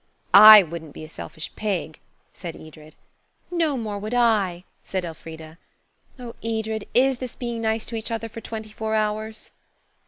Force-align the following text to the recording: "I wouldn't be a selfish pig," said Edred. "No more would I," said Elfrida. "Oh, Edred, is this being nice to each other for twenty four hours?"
"I 0.33 0.63
wouldn't 0.63 0.93
be 0.95 1.03
a 1.03 1.07
selfish 1.07 1.55
pig," 1.55 1.99
said 2.33 2.55
Edred. 2.55 2.95
"No 3.51 3.77
more 3.77 3.99
would 3.99 4.15
I," 4.15 4.63
said 4.83 5.05
Elfrida. 5.05 5.59
"Oh, 6.17 6.33
Edred, 6.43 6.87
is 6.95 7.19
this 7.19 7.35
being 7.35 7.61
nice 7.61 7.85
to 7.85 7.95
each 7.95 8.09
other 8.09 8.27
for 8.27 8.41
twenty 8.41 8.71
four 8.71 8.95
hours?" 8.95 9.51